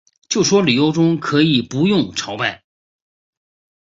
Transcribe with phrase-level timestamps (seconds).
[0.29, 2.63] 就说旅行中可以不用朝拜